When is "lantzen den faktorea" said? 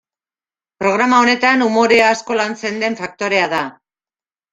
2.39-3.45